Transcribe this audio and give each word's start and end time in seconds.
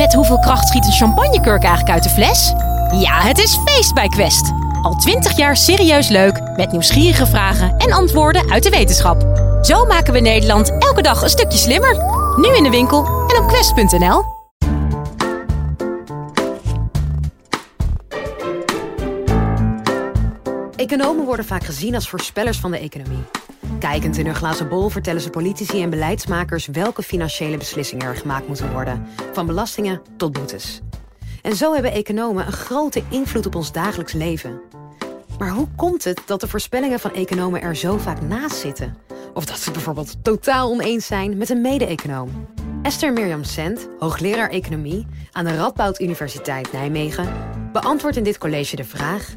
Met 0.00 0.14
hoeveel 0.14 0.38
kracht 0.38 0.68
schiet 0.68 0.86
een 0.86 0.92
champagnekurk 0.92 1.62
eigenlijk 1.62 1.90
uit 1.94 2.02
de 2.02 2.08
fles? 2.08 2.52
Ja, 3.00 3.20
het 3.20 3.38
is 3.38 3.58
feest 3.64 3.94
bij 3.94 4.08
Quest. 4.08 4.52
Al 4.82 4.94
twintig 4.94 5.36
jaar 5.36 5.56
serieus 5.56 6.08
leuk, 6.08 6.40
met 6.56 6.72
nieuwsgierige 6.72 7.26
vragen 7.26 7.76
en 7.76 7.92
antwoorden 7.92 8.50
uit 8.50 8.62
de 8.62 8.70
wetenschap. 8.70 9.22
Zo 9.62 9.84
maken 9.84 10.12
we 10.12 10.20
Nederland 10.20 10.78
elke 10.78 11.02
dag 11.02 11.22
een 11.22 11.28
stukje 11.28 11.58
slimmer. 11.58 11.96
Nu 12.36 12.56
in 12.56 12.62
de 12.62 12.70
winkel 12.70 13.04
en 13.06 13.42
op 13.42 13.48
quest.nl. 13.48 14.24
Economen 20.76 21.24
worden 21.24 21.44
vaak 21.44 21.64
gezien 21.64 21.94
als 21.94 22.08
voorspellers 22.08 22.58
van 22.58 22.70
de 22.70 22.78
economie. 22.78 23.39
Kijkend 23.80 24.16
in 24.16 24.26
hun 24.26 24.34
glazen 24.34 24.68
bol 24.68 24.88
vertellen 24.88 25.20
ze 25.20 25.30
politici 25.30 25.82
en 25.82 25.90
beleidsmakers 25.90 26.66
welke 26.66 27.02
financiële 27.02 27.56
beslissingen 27.56 28.06
er 28.06 28.16
gemaakt 28.16 28.46
moeten 28.46 28.72
worden, 28.72 29.06
van 29.32 29.46
belastingen 29.46 30.02
tot 30.16 30.32
boetes. 30.32 30.80
En 31.42 31.56
zo 31.56 31.72
hebben 31.72 31.92
economen 31.92 32.46
een 32.46 32.52
grote 32.52 33.02
invloed 33.08 33.46
op 33.46 33.54
ons 33.54 33.72
dagelijks 33.72 34.12
leven. 34.12 34.60
Maar 35.38 35.50
hoe 35.50 35.68
komt 35.76 36.04
het 36.04 36.22
dat 36.26 36.40
de 36.40 36.48
voorspellingen 36.48 37.00
van 37.00 37.12
economen 37.12 37.62
er 37.62 37.76
zo 37.76 37.96
vaak 37.96 38.20
naast 38.20 38.56
zitten? 38.56 38.96
Of 39.34 39.44
dat 39.44 39.58
ze 39.58 39.70
bijvoorbeeld 39.70 40.24
totaal 40.24 40.70
oneens 40.70 41.06
zijn 41.06 41.36
met 41.36 41.50
een 41.50 41.60
mede-econoom? 41.60 42.46
Esther 42.82 43.12
Mirjam 43.12 43.44
Sent, 43.44 43.88
hoogleraar 43.98 44.50
economie 44.50 45.06
aan 45.32 45.44
de 45.44 45.56
Radboud 45.56 46.00
Universiteit 46.00 46.72
Nijmegen, 46.72 47.32
beantwoordt 47.72 48.16
in 48.16 48.24
dit 48.24 48.38
college 48.38 48.76
de 48.76 48.84
vraag: 48.84 49.34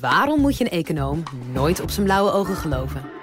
waarom 0.00 0.40
moet 0.40 0.58
je 0.58 0.64
een 0.64 0.78
econoom 0.78 1.22
nooit 1.52 1.80
op 1.80 1.90
zijn 1.90 2.06
blauwe 2.06 2.32
ogen 2.32 2.56
geloven? 2.56 3.15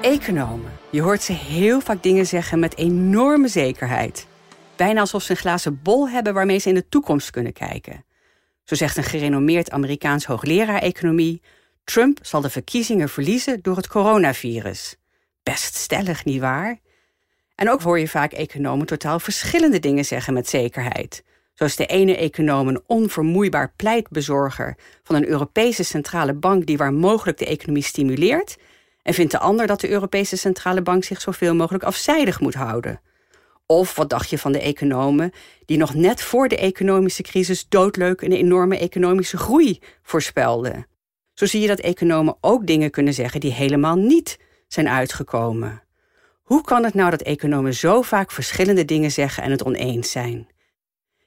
Economen. 0.00 0.72
Je 0.90 1.02
hoort 1.02 1.22
ze 1.22 1.32
heel 1.32 1.80
vaak 1.80 2.02
dingen 2.02 2.26
zeggen 2.26 2.58
met 2.58 2.76
enorme 2.76 3.48
zekerheid. 3.48 4.26
Bijna 4.76 5.00
alsof 5.00 5.22
ze 5.22 5.30
een 5.30 5.36
glazen 5.36 5.80
bol 5.82 6.08
hebben 6.08 6.34
waarmee 6.34 6.58
ze 6.58 6.68
in 6.68 6.74
de 6.74 6.88
toekomst 6.88 7.30
kunnen 7.30 7.52
kijken. 7.52 8.04
Zo 8.64 8.74
zegt 8.74 8.96
een 8.96 9.04
gerenommeerd 9.04 9.70
Amerikaans 9.70 10.24
hoogleraar 10.24 10.82
economie: 10.82 11.42
Trump 11.84 12.18
zal 12.22 12.40
de 12.40 12.50
verkiezingen 12.50 13.08
verliezen 13.08 13.62
door 13.62 13.76
het 13.76 13.88
coronavirus. 13.88 14.96
Best 15.42 15.74
stellig, 15.74 16.24
nietwaar? 16.24 16.78
En 17.54 17.70
ook 17.70 17.82
hoor 17.82 17.98
je 17.98 18.08
vaak 18.08 18.32
economen 18.32 18.86
totaal 18.86 19.20
verschillende 19.20 19.78
dingen 19.78 20.04
zeggen 20.04 20.34
met 20.34 20.48
zekerheid. 20.48 21.24
Zo 21.54 21.64
is 21.64 21.76
de 21.76 21.86
ene 21.86 22.16
econoom 22.16 22.68
een 22.68 22.82
onvermoeibaar 22.86 23.72
pleitbezorger 23.76 24.76
van 25.02 25.16
een 25.16 25.28
Europese 25.28 25.84
centrale 25.84 26.34
bank 26.34 26.66
die 26.66 26.76
waar 26.76 26.92
mogelijk 26.92 27.38
de 27.38 27.46
economie 27.46 27.82
stimuleert. 27.82 28.56
En 29.02 29.14
vindt 29.14 29.32
de 29.32 29.38
ander 29.38 29.66
dat 29.66 29.80
de 29.80 29.90
Europese 29.90 30.36
Centrale 30.36 30.82
Bank 30.82 31.04
zich 31.04 31.20
zoveel 31.20 31.54
mogelijk 31.54 31.84
afzijdig 31.84 32.40
moet 32.40 32.54
houden. 32.54 33.00
Of 33.66 33.94
wat 33.94 34.10
dacht 34.10 34.30
je 34.30 34.38
van 34.38 34.52
de 34.52 34.60
economen 34.60 35.32
die 35.64 35.78
nog 35.78 35.94
net 35.94 36.22
voor 36.22 36.48
de 36.48 36.56
economische 36.56 37.22
crisis 37.22 37.68
doodleuk 37.68 38.20
een 38.20 38.32
enorme 38.32 38.78
economische 38.78 39.36
groei 39.36 39.78
voorspelden? 40.02 40.86
Zo 41.34 41.46
zie 41.46 41.60
je 41.60 41.66
dat 41.66 41.80
economen 41.80 42.36
ook 42.40 42.66
dingen 42.66 42.90
kunnen 42.90 43.14
zeggen 43.14 43.40
die 43.40 43.52
helemaal 43.52 43.96
niet 43.96 44.38
zijn 44.68 44.88
uitgekomen. 44.88 45.82
Hoe 46.42 46.62
kan 46.62 46.84
het 46.84 46.94
nou 46.94 47.10
dat 47.10 47.22
economen 47.22 47.74
zo 47.74 48.02
vaak 48.02 48.30
verschillende 48.30 48.84
dingen 48.84 49.10
zeggen 49.10 49.42
en 49.42 49.50
het 49.50 49.64
oneens 49.64 50.10
zijn? 50.10 50.48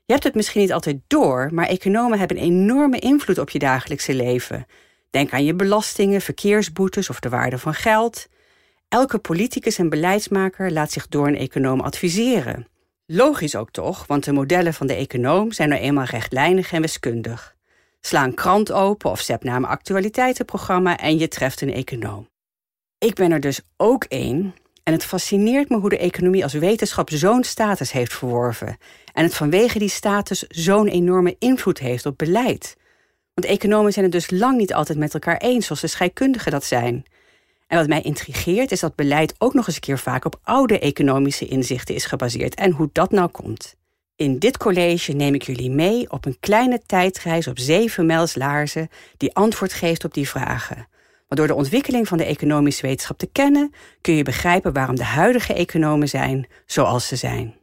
Je 0.05 0.13
hebt 0.13 0.23
het 0.23 0.35
misschien 0.35 0.61
niet 0.61 0.73
altijd 0.73 0.99
door, 1.07 1.49
maar 1.53 1.67
economen 1.67 2.19
hebben 2.19 2.37
een 2.37 2.43
enorme 2.43 2.99
invloed 2.99 3.37
op 3.37 3.49
je 3.49 3.59
dagelijkse 3.59 4.13
leven. 4.13 4.65
Denk 5.13 5.33
aan 5.33 5.45
je 5.45 5.53
belastingen, 5.53 6.21
verkeersboetes 6.21 7.09
of 7.09 7.19
de 7.19 7.29
waarde 7.29 7.57
van 7.57 7.73
geld. 7.73 8.27
Elke 8.87 9.17
politicus 9.17 9.77
en 9.77 9.89
beleidsmaker 9.89 10.71
laat 10.71 10.91
zich 10.91 11.07
door 11.07 11.27
een 11.27 11.37
econoom 11.37 11.79
adviseren. 11.79 12.67
Logisch 13.05 13.55
ook 13.55 13.71
toch, 13.71 14.07
want 14.07 14.23
de 14.23 14.31
modellen 14.31 14.73
van 14.73 14.87
de 14.87 14.93
econoom 14.93 15.51
zijn 15.51 15.69
nou 15.69 15.81
eenmaal 15.81 16.05
rechtlijnig 16.05 16.71
en 16.71 16.81
wiskundig. 16.81 17.55
Sla 18.01 18.23
een 18.23 18.33
krant 18.33 18.71
open 18.71 19.11
of 19.11 19.19
zet 19.19 19.43
naar 19.43 19.55
een 19.55 19.65
actualiteitenprogramma 19.65 20.97
en 20.97 21.17
je 21.17 21.27
treft 21.27 21.61
een 21.61 21.73
econoom. 21.73 22.29
Ik 22.97 23.13
ben 23.13 23.31
er 23.31 23.39
dus 23.39 23.61
ook 23.77 24.03
één 24.03 24.55
en 24.83 24.93
het 24.93 25.05
fascineert 25.05 25.69
me 25.69 25.77
hoe 25.77 25.89
de 25.89 25.97
economie 25.97 26.43
als 26.43 26.53
wetenschap 26.53 27.09
zo'n 27.09 27.43
status 27.43 27.91
heeft 27.91 28.13
verworven 28.13 28.77
en 29.13 29.23
het 29.23 29.35
vanwege 29.35 29.79
die 29.79 29.89
status 29.89 30.47
zo'n 30.47 30.87
enorme 30.87 31.35
invloed 31.39 31.79
heeft 31.79 32.05
op 32.05 32.17
beleid. 32.17 32.75
Want 33.33 33.47
economen 33.47 33.91
zijn 33.91 34.05
het 34.05 34.13
dus 34.13 34.29
lang 34.29 34.57
niet 34.57 34.73
altijd 34.73 34.97
met 34.97 35.13
elkaar 35.13 35.37
eens, 35.37 35.65
zoals 35.65 35.81
de 35.81 35.87
scheikundigen 35.87 36.51
dat 36.51 36.65
zijn. 36.65 37.05
En 37.67 37.77
wat 37.77 37.87
mij 37.87 38.01
intrigeert 38.01 38.71
is 38.71 38.79
dat 38.79 38.95
beleid 38.95 39.35
ook 39.37 39.53
nog 39.53 39.67
eens 39.67 39.75
een 39.75 39.81
keer 39.81 39.99
vaak 39.99 40.25
op 40.25 40.39
oude 40.43 40.79
economische 40.79 41.45
inzichten 41.45 41.95
is 41.95 42.05
gebaseerd 42.05 42.55
en 42.55 42.71
hoe 42.71 42.89
dat 42.91 43.11
nou 43.11 43.29
komt. 43.29 43.75
In 44.15 44.39
dit 44.39 44.57
college 44.57 45.11
neem 45.11 45.33
ik 45.33 45.43
jullie 45.43 45.71
mee 45.71 46.11
op 46.11 46.25
een 46.25 46.37
kleine 46.39 46.81
tijdreis 46.85 47.47
op 47.47 47.59
zeven 47.59 48.05
mijls 48.05 48.35
laarzen 48.35 48.89
die 49.17 49.33
antwoord 49.33 49.73
geeft 49.73 50.05
op 50.05 50.13
die 50.13 50.29
vragen. 50.29 50.87
Maar 51.27 51.37
door 51.37 51.47
de 51.47 51.55
ontwikkeling 51.55 52.07
van 52.07 52.17
de 52.17 52.25
economische 52.25 52.87
wetenschap 52.87 53.17
te 53.17 53.29
kennen, 53.31 53.73
kun 54.01 54.13
je 54.13 54.23
begrijpen 54.23 54.73
waarom 54.73 54.95
de 54.95 55.03
huidige 55.03 55.53
economen 55.53 56.09
zijn 56.09 56.47
zoals 56.65 57.07
ze 57.07 57.15
zijn. 57.15 57.55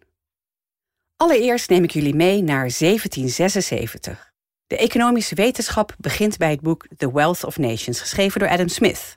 Allereerst 1.16 1.68
neem 1.68 1.84
ik 1.84 1.90
jullie 1.90 2.14
mee 2.14 2.42
naar 2.42 2.70
1776. 2.78 4.29
De 4.70 4.76
economische 4.76 5.34
wetenschap 5.34 5.94
begint 5.98 6.38
bij 6.38 6.50
het 6.50 6.60
boek 6.60 6.86
The 6.96 7.12
Wealth 7.12 7.44
of 7.44 7.58
Nations, 7.58 8.00
geschreven 8.00 8.40
door 8.40 8.48
Adam 8.48 8.68
Smith. 8.68 9.16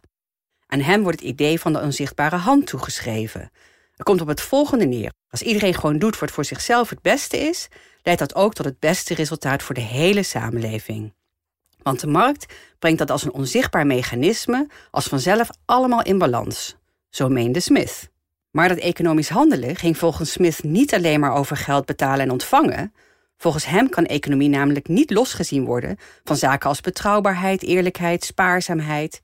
Aan 0.67 0.79
hem 0.79 1.01
wordt 1.03 1.19
het 1.19 1.29
idee 1.29 1.59
van 1.59 1.73
de 1.73 1.79
onzichtbare 1.79 2.35
hand 2.35 2.67
toegeschreven. 2.67 3.51
Er 3.95 4.03
komt 4.03 4.21
op 4.21 4.27
het 4.27 4.41
volgende 4.41 4.85
neer. 4.85 5.11
Als 5.29 5.41
iedereen 5.41 5.73
gewoon 5.73 5.99
doet 5.99 6.19
wat 6.19 6.31
voor 6.31 6.45
zichzelf 6.45 6.89
het 6.89 7.01
beste 7.01 7.37
is, 7.37 7.67
leidt 8.03 8.19
dat 8.19 8.35
ook 8.35 8.53
tot 8.53 8.65
het 8.65 8.79
beste 8.79 9.13
resultaat 9.13 9.63
voor 9.63 9.75
de 9.75 9.81
hele 9.81 10.23
samenleving. 10.23 11.13
Want 11.83 11.99
de 11.99 12.07
markt 12.07 12.53
brengt 12.79 12.99
dat 12.99 13.11
als 13.11 13.23
een 13.23 13.33
onzichtbaar 13.33 13.85
mechanisme 13.85 14.67
als 14.91 15.07
vanzelf 15.07 15.49
allemaal 15.65 16.03
in 16.03 16.17
balans. 16.17 16.75
Zo 17.09 17.29
meende 17.29 17.59
Smith. 17.59 18.09
Maar 18.51 18.69
dat 18.69 18.77
economisch 18.77 19.29
handelen 19.29 19.75
ging 19.75 19.97
volgens 19.97 20.31
Smith 20.31 20.63
niet 20.63 20.93
alleen 20.93 21.19
maar 21.19 21.33
over 21.33 21.57
geld 21.57 21.85
betalen 21.85 22.25
en 22.25 22.31
ontvangen, 22.31 22.93
Volgens 23.43 23.65
hem 23.65 23.89
kan 23.89 24.05
economie 24.05 24.49
namelijk 24.49 24.87
niet 24.87 25.11
losgezien 25.11 25.65
worden 25.65 25.97
van 26.23 26.35
zaken 26.35 26.69
als 26.69 26.81
betrouwbaarheid, 26.81 27.63
eerlijkheid, 27.63 28.23
spaarzaamheid. 28.23 29.21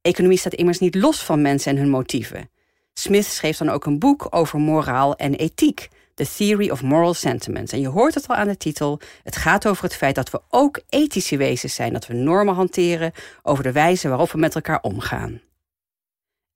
Economie 0.00 0.38
staat 0.38 0.54
immers 0.54 0.78
niet 0.78 0.94
los 0.94 1.22
van 1.22 1.42
mensen 1.42 1.72
en 1.72 1.78
hun 1.78 1.90
motieven. 1.90 2.50
Smith 2.94 3.24
schreef 3.24 3.56
dan 3.56 3.68
ook 3.68 3.86
een 3.86 3.98
boek 3.98 4.26
over 4.30 4.58
moraal 4.58 5.16
en 5.16 5.34
ethiek, 5.34 5.88
The 6.14 6.26
Theory 6.36 6.70
of 6.70 6.82
Moral 6.82 7.14
Sentiments. 7.14 7.72
En 7.72 7.80
je 7.80 7.88
hoort 7.88 8.14
het 8.14 8.28
al 8.28 8.34
aan 8.36 8.48
de 8.48 8.56
titel. 8.56 9.00
Het 9.22 9.36
gaat 9.36 9.66
over 9.66 9.84
het 9.84 9.96
feit 9.96 10.14
dat 10.14 10.30
we 10.30 10.40
ook 10.48 10.80
ethische 10.88 11.36
wezens 11.36 11.74
zijn, 11.74 11.92
dat 11.92 12.06
we 12.06 12.14
normen 12.14 12.54
hanteren 12.54 13.12
over 13.42 13.62
de 13.62 13.72
wijze 13.72 14.08
waarop 14.08 14.30
we 14.30 14.38
met 14.38 14.54
elkaar 14.54 14.80
omgaan. 14.82 15.40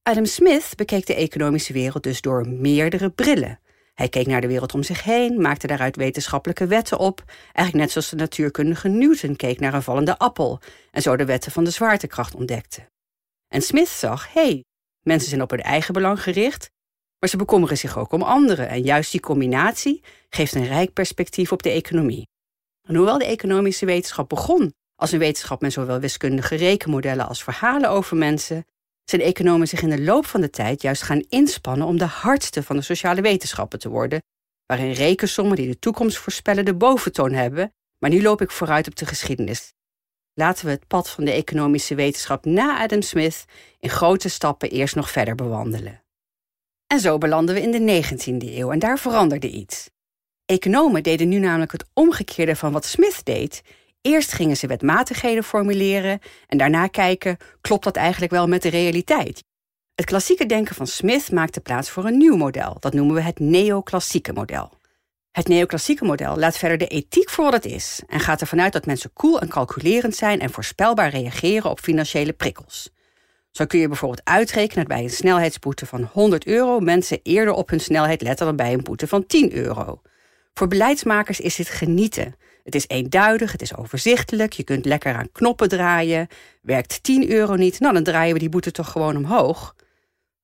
Adam 0.02 0.26
Smith 0.26 0.72
bekeek 0.74 1.06
de 1.06 1.14
economische 1.14 1.72
wereld 1.72 2.02
dus 2.02 2.20
door 2.20 2.48
meerdere 2.48 3.10
brillen. 3.10 3.58
Hij 3.96 4.08
keek 4.08 4.26
naar 4.26 4.40
de 4.40 4.46
wereld 4.46 4.74
om 4.74 4.82
zich 4.82 5.02
heen, 5.02 5.40
maakte 5.40 5.66
daaruit 5.66 5.96
wetenschappelijke 5.96 6.66
wetten 6.66 6.98
op, 6.98 7.22
eigenlijk 7.52 7.76
net 7.76 7.90
zoals 7.90 8.08
de 8.10 8.16
natuurkundige 8.16 8.88
Newton 8.88 9.36
keek 9.36 9.60
naar 9.60 9.74
een 9.74 9.82
vallende 9.82 10.18
appel 10.18 10.60
en 10.90 11.02
zo 11.02 11.16
de 11.16 11.24
wetten 11.24 11.52
van 11.52 11.64
de 11.64 11.70
zwaartekracht 11.70 12.34
ontdekte. 12.34 12.88
En 13.48 13.62
Smith 13.62 13.88
zag, 13.88 14.32
hé, 14.32 14.42
hey, 14.42 14.64
mensen 15.02 15.28
zijn 15.28 15.42
op 15.42 15.50
hun 15.50 15.62
eigen 15.62 15.94
belang 15.94 16.22
gericht, 16.22 16.70
maar 17.18 17.28
ze 17.28 17.36
bekommeren 17.36 17.78
zich 17.78 17.98
ook 17.98 18.12
om 18.12 18.22
anderen 18.22 18.68
en 18.68 18.82
juist 18.82 19.10
die 19.10 19.20
combinatie 19.20 20.02
geeft 20.28 20.54
een 20.54 20.66
rijk 20.66 20.92
perspectief 20.92 21.52
op 21.52 21.62
de 21.62 21.70
economie. 21.70 22.28
En 22.88 22.94
hoewel 22.94 23.18
de 23.18 23.24
economische 23.24 23.86
wetenschap 23.86 24.28
begon 24.28 24.74
als 24.94 25.12
een 25.12 25.18
wetenschap 25.18 25.60
met 25.60 25.72
zowel 25.72 26.00
wiskundige 26.00 26.54
rekenmodellen 26.54 27.28
als 27.28 27.42
verhalen 27.42 27.90
over 27.90 28.16
mensen, 28.16 28.64
zijn 29.10 29.22
economen 29.22 29.68
zich 29.68 29.82
in 29.82 29.90
de 29.90 30.02
loop 30.02 30.26
van 30.26 30.40
de 30.40 30.50
tijd 30.50 30.82
juist 30.82 31.02
gaan 31.02 31.24
inspannen 31.28 31.86
om 31.86 31.98
de 31.98 32.04
hardste 32.04 32.62
van 32.62 32.76
de 32.76 32.82
sociale 32.82 33.20
wetenschappen 33.20 33.78
te 33.78 33.88
worden, 33.88 34.22
waarin 34.66 34.92
rekensommen 34.92 35.56
die 35.56 35.66
de 35.66 35.78
toekomst 35.78 36.16
voorspellen 36.16 36.64
de 36.64 36.74
boventoon 36.74 37.32
hebben, 37.32 37.74
maar 37.98 38.10
nu 38.10 38.22
loop 38.22 38.40
ik 38.40 38.50
vooruit 38.50 38.86
op 38.86 38.96
de 38.96 39.06
geschiedenis. 39.06 39.72
Laten 40.34 40.64
we 40.64 40.70
het 40.70 40.86
pad 40.86 41.10
van 41.10 41.24
de 41.24 41.30
economische 41.30 41.94
wetenschap 41.94 42.44
na 42.44 42.78
Adam 42.78 43.02
Smith 43.02 43.44
in 43.78 43.90
grote 43.90 44.28
stappen 44.28 44.70
eerst 44.70 44.94
nog 44.94 45.10
verder 45.10 45.34
bewandelen. 45.34 46.04
En 46.86 47.00
zo 47.00 47.18
belanden 47.18 47.54
we 47.54 47.60
in 47.60 47.70
de 47.70 48.02
19e 48.02 48.54
eeuw 48.54 48.70
en 48.70 48.78
daar 48.78 48.98
veranderde 48.98 49.50
iets. 49.50 49.90
Economen 50.44 51.02
deden 51.02 51.28
nu 51.28 51.38
namelijk 51.38 51.72
het 51.72 51.84
omgekeerde 51.92 52.56
van 52.56 52.72
wat 52.72 52.84
Smith 52.84 53.20
deed 53.24 53.62
Eerst 54.06 54.32
gingen 54.32 54.56
ze 54.56 54.66
wetmatigheden 54.66 55.44
formuleren 55.44 56.20
en 56.46 56.58
daarna 56.58 56.86
kijken, 56.86 57.36
klopt 57.60 57.84
dat 57.84 57.96
eigenlijk 57.96 58.32
wel 58.32 58.48
met 58.48 58.62
de 58.62 58.68
realiteit? 58.68 59.44
Het 59.94 60.06
klassieke 60.06 60.46
denken 60.46 60.74
van 60.74 60.86
Smith 60.86 61.32
maakte 61.32 61.60
plaats 61.60 61.90
voor 61.90 62.04
een 62.04 62.16
nieuw 62.16 62.36
model. 62.36 62.76
Dat 62.80 62.92
noemen 62.92 63.14
we 63.14 63.20
het 63.20 63.38
neoclassieke 63.38 64.32
model. 64.32 64.72
Het 65.30 65.48
neoclassieke 65.48 66.04
model 66.04 66.38
laat 66.38 66.58
verder 66.58 66.78
de 66.78 66.86
ethiek 66.86 67.30
voor 67.30 67.44
wat 67.44 67.52
het 67.52 67.64
is 67.64 68.02
en 68.06 68.20
gaat 68.20 68.40
ervan 68.40 68.60
uit 68.60 68.72
dat 68.72 68.86
mensen 68.86 69.12
koel 69.12 69.40
en 69.40 69.48
calculerend 69.48 70.16
zijn 70.16 70.40
en 70.40 70.50
voorspelbaar 70.50 71.10
reageren 71.10 71.70
op 71.70 71.80
financiële 71.80 72.32
prikkels. 72.32 72.90
Zo 73.50 73.64
kun 73.64 73.78
je 73.78 73.88
bijvoorbeeld 73.88 74.24
uitrekenen 74.24 74.84
dat 74.88 74.96
bij 74.96 75.04
een 75.04 75.10
snelheidsboete 75.10 75.86
van 75.86 76.08
100 76.12 76.46
euro 76.46 76.80
mensen 76.80 77.20
eerder 77.22 77.54
op 77.54 77.70
hun 77.70 77.80
snelheid 77.80 78.22
letten 78.22 78.46
dan 78.46 78.56
bij 78.56 78.72
een 78.72 78.82
boete 78.82 79.06
van 79.06 79.26
10 79.26 79.52
euro. 79.52 80.00
Voor 80.58 80.68
beleidsmakers 80.68 81.40
is 81.40 81.54
dit 81.54 81.68
genieten. 81.68 82.34
Het 82.64 82.74
is 82.74 82.88
eenduidig, 82.88 83.52
het 83.52 83.62
is 83.62 83.76
overzichtelijk, 83.76 84.52
je 84.52 84.62
kunt 84.62 84.84
lekker 84.84 85.14
aan 85.14 85.32
knoppen 85.32 85.68
draaien. 85.68 86.28
Werkt 86.62 87.02
10 87.02 87.30
euro 87.30 87.54
niet, 87.54 87.80
nou 87.80 87.94
dan 87.94 88.02
draaien 88.02 88.32
we 88.32 88.38
die 88.38 88.48
boete 88.48 88.70
toch 88.70 88.90
gewoon 88.90 89.16
omhoog. 89.16 89.74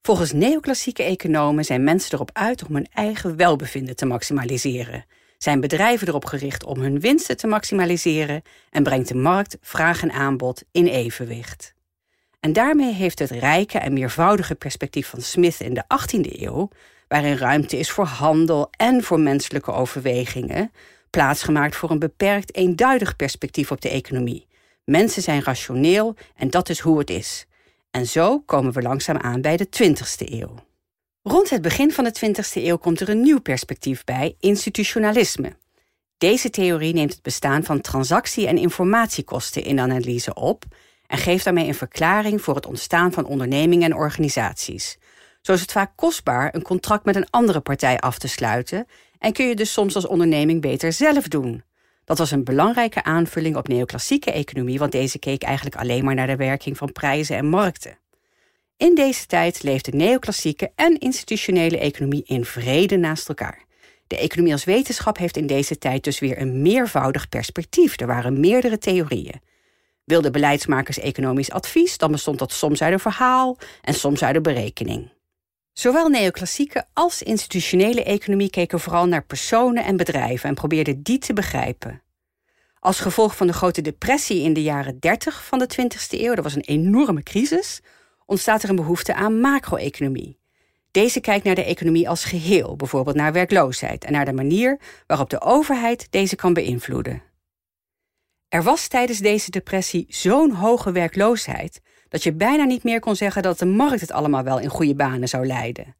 Volgens 0.03 0.33
neoclassieke 0.33 1.03
economen 1.03 1.65
zijn 1.65 1.85
mensen 1.85 2.15
erop 2.15 2.31
uit 2.33 2.65
om 2.69 2.75
hun 2.75 2.87
eigen 2.93 3.37
welbevinden 3.37 3.97
te 3.97 4.07
maximaliseren. 4.07 5.05
Zijn 5.39 5.61
bedrijven 5.61 6.09
erop 6.09 6.25
gericht 6.25 6.65
om 6.65 6.81
hun 6.81 7.01
winsten 7.01 7.37
te 7.37 7.47
maximaliseren 7.47 8.43
en 8.71 8.83
brengt 8.83 9.09
de 9.09 9.15
markt 9.15 9.57
vraag 9.61 10.03
en 10.03 10.13
aanbod 10.13 10.63
in 10.71 10.87
evenwicht. 10.87 11.75
En 12.41 12.53
daarmee 12.53 12.93
heeft 12.93 13.19
het 13.19 13.31
rijke 13.31 13.79
en 13.79 13.93
meervoudige 13.93 14.55
perspectief 14.55 15.09
van 15.09 15.21
Smith 15.21 15.61
in 15.61 15.75
de 15.75 15.85
18e 15.85 16.41
eeuw, 16.41 16.69
waarin 17.13 17.37
ruimte 17.37 17.79
is 17.79 17.91
voor 17.91 18.05
handel 18.05 18.71
en 18.77 19.03
voor 19.03 19.21
menselijke 19.21 19.73
overwegingen, 19.73 20.73
plaatsgemaakt 21.11 21.77
voor 21.77 21.91
een 21.91 21.99
beperkt 21.99 22.55
eenduidig 22.55 23.17
perspectief 23.17 23.71
op 23.71 23.81
de 23.81 23.89
economie. 23.89 24.47
Mensen 24.85 25.23
zijn 25.23 25.43
rationeel 25.43 26.17
en 26.37 26.51
dat 26.51 26.69
is 26.69 26.79
hoe 26.79 26.99
het 26.99 27.11
is. 27.11 27.47
En 27.91 28.07
zo 28.07 28.41
komen 28.41 28.73
we 28.73 28.83
langzaam 28.83 29.17
aan 29.17 29.41
bij 29.41 29.57
de 29.57 29.67
20e 29.83 30.33
eeuw. 30.33 30.55
Rond 31.23 31.51
het 31.51 31.63
begin 31.63 31.93
van 31.93 32.05
de 32.05 32.15
20e 32.27 32.63
eeuw 32.63 32.77
komt 32.77 33.01
er 33.01 33.09
een 33.09 33.23
nieuw 33.23 33.41
perspectief 33.41 34.05
bij, 34.05 34.37
institutionalisme. 34.41 35.57
Deze 36.19 36.51
theorie 36.51 36.95
neemt 36.95 37.13
het 37.13 37.23
bestaan 37.23 37.65
van 37.65 37.81
transactie- 37.81 38.47
en 38.47 38.59
informatiekosten 38.59 39.65
in 39.65 39.81
analyse 39.81 40.35
op 40.35 40.65
en 41.07 41.19
geeft 41.19 41.45
daarmee 41.45 41.69
een 41.69 41.75
verklaring 41.75 42.43
voor 42.43 42.55
het 42.55 42.67
ontstaan 42.67 43.13
van 43.13 43.25
ondernemingen 43.25 43.91
en 43.91 43.97
organisaties. 43.97 44.99
Zo 45.43 45.53
is 45.53 45.61
het 45.61 45.73
vaak 45.73 45.93
kostbaar 45.97 46.55
een 46.55 46.63
contract 46.63 47.05
met 47.05 47.17
een 47.17 47.31
andere 47.31 47.61
partij 47.61 47.99
af 47.99 48.19
te 48.19 48.29
sluiten 48.29 48.87
en 49.19 49.33
kun 49.33 49.49
je 49.49 49.55
dus 49.55 49.73
soms 49.73 49.95
als 49.95 50.07
onderneming 50.07 50.61
beter 50.61 50.93
zelf 50.93 51.29
doen. 51.29 51.63
Dat 52.05 52.19
was 52.19 52.31
een 52.31 52.45
belangrijke 52.45 53.03
aanvulling 53.03 53.57
op 53.57 53.69
neoclassieke 53.69 54.33
economie, 54.33 54.79
want 54.79 54.93
deze 54.93 55.19
keek 55.19 55.43
eigenlijk 55.43 55.77
alleen 55.77 56.05
maar 56.05 56.15
naar 56.15 56.27
de 56.27 56.37
werking 56.37 56.77
van 56.77 56.93
prijzen 56.93 57.37
en 57.37 57.47
markten. 57.47 57.99
In 58.77 58.95
deze 58.95 59.27
tijd 59.27 59.63
leefde 59.63 59.97
neoclassieke 59.97 60.73
en 60.75 60.99
institutionele 60.99 61.79
economie 61.79 62.23
in 62.25 62.45
vrede 62.45 62.97
naast 62.97 63.29
elkaar. 63.29 63.65
De 64.07 64.19
economie 64.19 64.53
als 64.53 64.65
wetenschap 64.65 65.19
heeft 65.19 65.37
in 65.37 65.47
deze 65.47 65.79
tijd 65.79 66.05
dus 66.05 66.19
weer 66.19 66.41
een 66.41 66.63
meervoudig 66.63 67.29
perspectief. 67.29 68.01
Er 68.01 68.07
waren 68.07 68.41
meerdere 68.41 68.79
theorieën. 68.79 69.41
Wilden 70.05 70.33
beleidsmakers 70.33 70.99
economisch 70.99 71.51
advies, 71.51 71.99
dan 71.99 72.13
bestond 72.13 72.39
dat 72.39 72.53
soms 72.53 72.83
uit 72.83 72.93
een 72.93 73.01
verhaal 73.01 73.59
en 73.83 73.95
soms 73.95 74.23
uit 74.23 74.37
een 74.37 74.43
berekening. 74.43 75.11
Zowel 75.73 76.09
neoclassieke 76.09 76.85
als 76.93 77.23
institutionele 77.23 78.05
economie 78.05 78.51
keken 78.51 78.81
vooral 78.81 79.07
naar 79.07 79.25
personen 79.25 79.85
en 79.85 79.97
bedrijven 79.97 80.49
en 80.49 80.55
probeerden 80.55 81.03
die 81.03 81.19
te 81.19 81.33
begrijpen. 81.33 82.03
Als 82.79 83.01
gevolg 83.01 83.37
van 83.37 83.47
de 83.47 83.53
grote 83.53 83.81
depressie 83.81 84.43
in 84.43 84.53
de 84.53 84.63
jaren 84.63 84.99
30 85.01 85.45
van 85.45 85.59
de 85.59 85.69
20e 85.81 86.21
eeuw, 86.21 86.35
dat 86.35 86.45
was 86.45 86.55
een 86.55 86.61
enorme 86.65 87.23
crisis, 87.23 87.81
ontstaat 88.27 88.63
er 88.63 88.69
een 88.69 88.77
behoefte 88.77 89.15
aan 89.15 89.41
macro-economie. 89.41 90.39
Deze 90.91 91.21
kijkt 91.21 91.45
naar 91.45 91.55
de 91.55 91.65
economie 91.65 92.09
als 92.09 92.25
geheel, 92.25 92.77
bijvoorbeeld 92.77 93.17
naar 93.17 93.33
werkloosheid 93.33 94.05
en 94.05 94.13
naar 94.13 94.25
de 94.25 94.33
manier 94.33 94.81
waarop 95.07 95.31
de 95.31 95.41
overheid 95.41 96.07
deze 96.11 96.37
kan 96.37 96.53
beïnvloeden. 96.53 97.23
Er 98.49 98.63
was 98.63 98.89
tijdens 98.89 99.19
deze 99.19 99.51
depressie 99.51 100.07
zo'n 100.09 100.51
hoge 100.51 100.93
werkloosheid 100.93 101.81
dat 102.13 102.23
je 102.23 102.33
bijna 102.33 102.65
niet 102.65 102.83
meer 102.83 103.01
kon 103.01 103.17
zeggen 103.17 103.43
dat 103.43 103.59
de 103.59 103.67
markt 103.67 104.01
het 104.01 104.13
allemaal 104.13 104.43
wel 104.43 104.59
in 104.59 104.69
goede 104.69 104.95
banen 104.95 105.29
zou 105.29 105.47
leiden. 105.47 105.95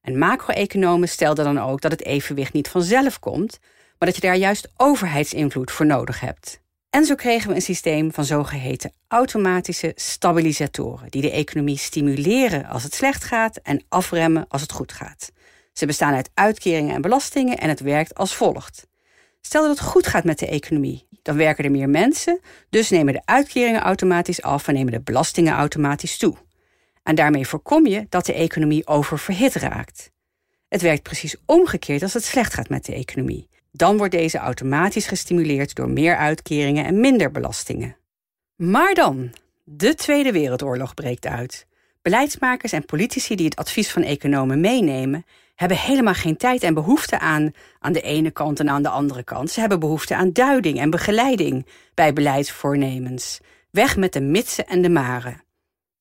En 0.00 0.18
macro-economen 0.18 1.08
stelden 1.08 1.44
dan 1.44 1.58
ook 1.58 1.80
dat 1.80 1.90
het 1.90 2.04
evenwicht 2.04 2.52
niet 2.52 2.68
vanzelf 2.68 3.18
komt, 3.18 3.58
maar 3.98 4.08
dat 4.08 4.14
je 4.14 4.20
daar 4.20 4.36
juist 4.36 4.68
overheidsinvloed 4.76 5.70
voor 5.70 5.86
nodig 5.86 6.20
hebt. 6.20 6.60
En 6.90 7.04
zo 7.04 7.14
kregen 7.14 7.48
we 7.48 7.54
een 7.54 7.62
systeem 7.62 8.12
van 8.12 8.24
zogeheten 8.24 8.92
automatische 9.08 9.92
stabilisatoren, 9.94 11.10
die 11.10 11.22
de 11.22 11.30
economie 11.30 11.78
stimuleren 11.78 12.66
als 12.66 12.82
het 12.82 12.94
slecht 12.94 13.24
gaat 13.24 13.56
en 13.56 13.84
afremmen 13.88 14.44
als 14.48 14.62
het 14.62 14.72
goed 14.72 14.92
gaat. 14.92 15.32
Ze 15.72 15.86
bestaan 15.86 16.14
uit 16.14 16.30
uitkeringen 16.34 16.94
en 16.94 17.02
belastingen 17.02 17.58
en 17.58 17.68
het 17.68 17.80
werkt 17.80 18.14
als 18.14 18.34
volgt. 18.34 18.86
Stel 19.40 19.62
dat 19.62 19.70
het 19.70 19.86
goed 19.86 20.06
gaat 20.06 20.24
met 20.24 20.38
de 20.38 20.48
economie, 20.48 21.08
dan 21.24 21.36
werken 21.36 21.64
er 21.64 21.70
meer 21.70 21.88
mensen, 21.88 22.40
dus 22.70 22.90
nemen 22.90 23.12
de 23.12 23.22
uitkeringen 23.24 23.80
automatisch 23.80 24.42
af 24.42 24.68
en 24.68 24.74
nemen 24.74 24.92
de 24.92 25.00
belastingen 25.00 25.54
automatisch 25.54 26.16
toe. 26.16 26.36
En 27.02 27.14
daarmee 27.14 27.46
voorkom 27.46 27.86
je 27.86 28.06
dat 28.08 28.26
de 28.26 28.32
economie 28.32 28.86
oververhit 28.86 29.54
raakt. 29.54 30.10
Het 30.68 30.82
werkt 30.82 31.02
precies 31.02 31.36
omgekeerd 31.46 32.02
als 32.02 32.14
het 32.14 32.24
slecht 32.24 32.54
gaat 32.54 32.68
met 32.68 32.84
de 32.84 32.94
economie. 32.94 33.48
Dan 33.72 33.96
wordt 33.96 34.12
deze 34.12 34.38
automatisch 34.38 35.06
gestimuleerd 35.06 35.74
door 35.74 35.90
meer 35.90 36.16
uitkeringen 36.16 36.84
en 36.84 37.00
minder 37.00 37.30
belastingen. 37.30 37.96
Maar 38.56 38.94
dan, 38.94 39.32
de 39.64 39.94
Tweede 39.94 40.32
Wereldoorlog 40.32 40.94
breekt 40.94 41.26
uit. 41.26 41.66
Beleidsmakers 42.02 42.72
en 42.72 42.84
politici 42.84 43.34
die 43.34 43.46
het 43.46 43.56
advies 43.56 43.90
van 43.90 44.02
economen 44.02 44.60
meenemen, 44.60 45.24
hebben 45.54 45.78
helemaal 45.78 46.14
geen 46.14 46.36
tijd 46.36 46.62
en 46.62 46.74
behoefte 46.74 47.18
aan 47.18 47.52
aan 47.78 47.92
de 47.92 48.00
ene 48.00 48.30
kant 48.30 48.60
en 48.60 48.68
aan 48.68 48.82
de 48.82 48.88
andere 48.88 49.22
kant. 49.22 49.50
Ze 49.50 49.60
hebben 49.60 49.80
behoefte 49.80 50.14
aan 50.14 50.32
duiding 50.32 50.78
en 50.78 50.90
begeleiding 50.90 51.66
bij 51.94 52.12
beleidsvoornemens. 52.12 53.40
Weg 53.70 53.96
met 53.96 54.12
de 54.12 54.20
mitsen 54.20 54.66
en 54.66 54.82
de 54.82 54.90
maren. 54.90 55.42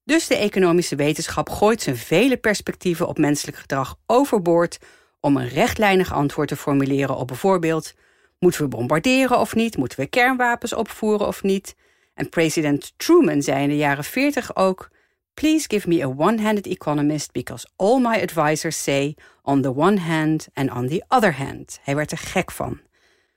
Dus 0.04 0.28
de 0.28 0.36
economische 0.36 0.96
wetenschap 0.96 1.50
gooit 1.50 1.82
zijn 1.82 1.98
vele 1.98 2.38
perspectieven 2.38 3.08
op 3.08 3.18
menselijk 3.18 3.58
gedrag 3.58 3.96
overboord 4.06 4.80
om 5.20 5.38
een 5.38 5.48
rechtlijnig 5.48 6.14
antwoord 6.14 6.48
te 6.48 6.56
formuleren 6.56 7.16
op 7.16 7.28
bijvoorbeeld: 7.28 7.94
moeten 8.40 8.62
we 8.62 8.68
bombarderen 8.68 9.40
of 9.40 9.56
niet? 9.56 9.78
Moeten 9.78 10.00
we 10.00 10.08
kernwapens 10.08 10.74
opvoeren 10.74 11.28
of 11.28 11.44
niet? 11.44 11.76
En 12.14 12.30
president 12.30 12.94
Truman 12.98 13.42
zei 13.42 13.64
in 13.64 13.70
de 13.70 13.78
jaren 13.78 14.04
40 14.04 14.56
ook: 14.56 14.90
Please 15.34 15.66
give 15.68 15.88
me 15.88 16.02
a 16.02 16.08
one-handed 16.08 16.68
economist 16.68 17.32
because 17.32 17.68
all 17.76 18.00
my 18.00 18.22
advisors 18.22 18.84
say 18.84 19.16
on 19.42 19.62
the 19.62 19.74
one 19.74 19.98
hand 19.98 20.48
and 20.54 20.70
on 20.70 20.88
the 20.88 21.04
other 21.08 21.38
hand. 21.38 21.80
Hij 21.84 21.96
werd 21.96 22.12
er 22.12 22.18
gek 22.18 22.52
van. 22.52 22.80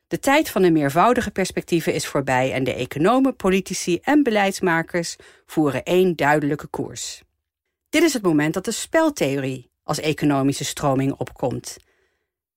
De 0.08 0.18
tijd 0.18 0.50
van 0.50 0.62
de 0.62 0.70
meervoudige 0.70 1.30
perspectieven 1.30 1.94
is 1.94 2.06
voorbij 2.06 2.52
en 2.52 2.64
de 2.64 2.74
economen, 2.74 3.36
politici 3.36 3.98
en 4.02 4.22
beleidsmakers 4.22 5.16
voeren 5.46 5.82
één 5.82 6.16
duidelijke 6.16 6.66
koers. 6.66 7.22
Dit 7.88 8.02
is 8.02 8.12
het 8.12 8.22
moment 8.22 8.54
dat 8.54 8.64
de 8.64 8.70
speltheorie 8.70 9.70
als 9.82 10.00
economische 10.00 10.64
stroming 10.64 11.12
opkomt. 11.12 11.76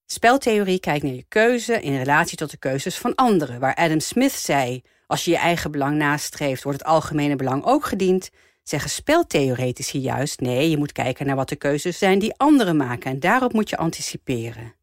Speltheorie 0.06 0.80
kijkt 0.80 1.04
naar 1.04 1.14
je 1.14 1.26
keuze 1.28 1.82
in 1.82 1.98
relatie 1.98 2.38
tot 2.38 2.52
de 2.52 2.58
keuzes 2.58 2.98
van 2.98 3.16
anderen, 3.16 3.60
waar 3.60 3.76
Adam 3.76 4.00
Smith 4.00 4.32
zei: 4.32 4.82
als 5.08 5.26
je 5.26 5.32
je 5.32 5.38
eigen 5.38 5.72
belang 5.72 5.98
nastreeft, 5.98 6.64
wordt 6.64 6.80
het 6.80 6.88
algemene 6.88 7.36
belang 7.36 7.64
ook 7.66 7.86
gediend 7.86 8.30
zeggen 8.70 8.90
speltheoretici 8.90 10.00
juist 10.00 10.40
nee, 10.40 10.70
je 10.70 10.78
moet 10.78 10.92
kijken 10.92 11.26
naar 11.26 11.36
wat 11.36 11.50
de 11.50 11.56
keuzes 11.56 11.98
zijn 11.98 12.20
die 12.20 12.34
anderen 12.38 12.78
maken 12.78 13.12
en 13.12 13.20
daarop 13.20 13.54
moet 13.54 13.70
je 13.70 13.78
anticiperen. 13.78 14.74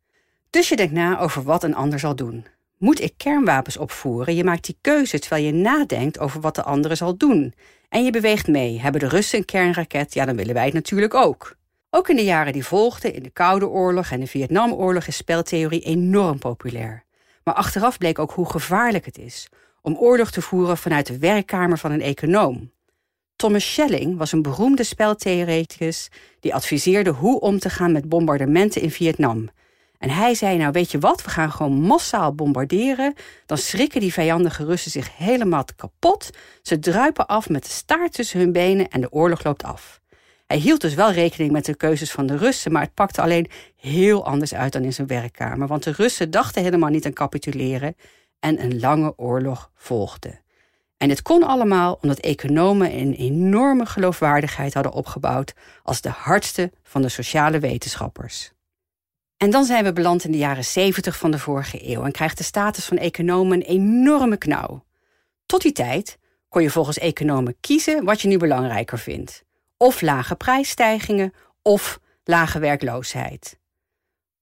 Dus 0.50 0.68
je 0.68 0.76
denkt 0.76 0.92
na 0.92 1.18
over 1.18 1.42
wat 1.42 1.62
een 1.62 1.74
ander 1.74 1.98
zal 1.98 2.16
doen. 2.16 2.46
Moet 2.78 3.00
ik 3.00 3.14
kernwapens 3.16 3.76
opvoeren? 3.76 4.34
Je 4.34 4.44
maakt 4.44 4.64
die 4.64 4.78
keuze 4.80 5.18
terwijl 5.18 5.44
je 5.44 5.52
nadenkt 5.52 6.18
over 6.18 6.40
wat 6.40 6.54
de 6.54 6.62
andere 6.62 6.94
zal 6.94 7.16
doen. 7.16 7.54
En 7.88 8.04
je 8.04 8.10
beweegt 8.10 8.46
mee. 8.46 8.80
Hebben 8.80 9.00
de 9.00 9.08
Russen 9.08 9.38
een 9.38 9.44
kernraket? 9.44 10.14
Ja, 10.14 10.24
dan 10.24 10.36
willen 10.36 10.54
wij 10.54 10.64
het 10.64 10.74
natuurlijk 10.74 11.14
ook. 11.14 11.56
Ook 11.90 12.08
in 12.08 12.16
de 12.16 12.24
jaren 12.24 12.52
die 12.52 12.64
volgden, 12.64 13.14
in 13.14 13.22
de 13.22 13.30
Koude 13.30 13.68
Oorlog 13.68 14.10
en 14.10 14.20
de 14.20 14.26
Vietnamoorlog, 14.26 15.06
is 15.06 15.16
speltheorie 15.16 15.80
enorm 15.80 16.38
populair. 16.38 17.04
Maar 17.44 17.54
achteraf 17.54 17.98
bleek 17.98 18.18
ook 18.18 18.32
hoe 18.32 18.50
gevaarlijk 18.50 19.04
het 19.04 19.18
is 19.18 19.48
om 19.82 19.96
oorlog 19.96 20.30
te 20.30 20.42
voeren 20.42 20.76
vanuit 20.76 21.06
de 21.06 21.18
werkkamer 21.18 21.78
van 21.78 21.90
een 21.90 22.02
econoom. 22.02 22.70
Thomas 23.36 23.72
Schelling 23.72 24.16
was 24.16 24.32
een 24.32 24.42
beroemde 24.42 24.84
speltheoreticus 24.84 26.08
die 26.40 26.54
adviseerde 26.54 27.10
hoe 27.10 27.40
om 27.40 27.58
te 27.58 27.70
gaan 27.70 27.92
met 27.92 28.08
bombardementen 28.08 28.82
in 28.82 28.90
Vietnam. 28.90 29.48
En 29.98 30.10
hij 30.10 30.34
zei: 30.34 30.56
Nou, 30.56 30.72
weet 30.72 30.90
je 30.90 30.98
wat, 30.98 31.24
we 31.24 31.30
gaan 31.30 31.52
gewoon 31.52 31.80
massaal 31.80 32.34
bombarderen. 32.34 33.14
Dan 33.46 33.58
schrikken 33.58 34.00
die 34.00 34.12
vijandige 34.12 34.64
Russen 34.64 34.90
zich 34.90 35.16
helemaal 35.16 35.64
kapot. 35.76 36.30
Ze 36.62 36.78
druipen 36.78 37.26
af 37.26 37.48
met 37.48 37.64
de 37.64 37.70
staart 37.70 38.12
tussen 38.12 38.40
hun 38.40 38.52
benen 38.52 38.88
en 38.88 39.00
de 39.00 39.12
oorlog 39.12 39.44
loopt 39.44 39.62
af. 39.62 40.00
Hij 40.46 40.58
hield 40.58 40.80
dus 40.80 40.94
wel 40.94 41.12
rekening 41.12 41.50
met 41.50 41.64
de 41.64 41.76
keuzes 41.76 42.10
van 42.10 42.26
de 42.26 42.36
Russen, 42.36 42.72
maar 42.72 42.82
het 42.82 42.94
pakte 42.94 43.22
alleen 43.22 43.50
heel 43.76 44.24
anders 44.24 44.54
uit 44.54 44.72
dan 44.72 44.82
in 44.82 44.92
zijn 44.92 45.06
werkkamer. 45.06 45.68
Want 45.68 45.82
de 45.82 45.92
Russen 45.92 46.30
dachten 46.30 46.62
helemaal 46.62 46.90
niet 46.90 47.06
aan 47.06 47.12
capituleren 47.12 47.96
en 48.40 48.62
een 48.62 48.80
lange 48.80 49.12
oorlog 49.16 49.70
volgde. 49.74 50.44
En 50.96 51.08
dit 51.08 51.22
kon 51.22 51.42
allemaal 51.42 51.98
omdat 52.00 52.18
economen 52.18 52.98
een 52.98 53.14
enorme 53.14 53.86
geloofwaardigheid 53.86 54.74
hadden 54.74 54.92
opgebouwd 54.92 55.54
als 55.82 56.00
de 56.00 56.08
hardste 56.08 56.72
van 56.82 57.02
de 57.02 57.08
sociale 57.08 57.58
wetenschappers. 57.58 58.52
En 59.36 59.50
dan 59.50 59.64
zijn 59.64 59.84
we 59.84 59.92
beland 59.92 60.24
in 60.24 60.32
de 60.32 60.38
jaren 60.38 60.64
70 60.64 61.18
van 61.18 61.30
de 61.30 61.38
vorige 61.38 61.90
eeuw 61.90 62.04
en 62.04 62.12
krijgt 62.12 62.38
de 62.38 62.44
status 62.44 62.84
van 62.84 62.96
economen 62.96 63.56
een 63.56 63.66
enorme 63.66 64.36
knauw. 64.36 64.84
Tot 65.46 65.62
die 65.62 65.72
tijd 65.72 66.18
kon 66.48 66.62
je 66.62 66.70
volgens 66.70 66.98
economen 66.98 67.56
kiezen 67.60 68.04
wat 68.04 68.20
je 68.20 68.28
nu 68.28 68.36
belangrijker 68.36 68.98
vindt: 68.98 69.44
of 69.76 70.00
lage 70.00 70.34
prijsstijgingen 70.34 71.34
of 71.62 72.00
lage 72.24 72.58
werkloosheid. 72.58 73.58